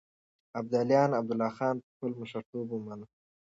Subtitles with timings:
[0.59, 3.05] ابداليانو عبدالله خان په خپل مشرتوب ومنه.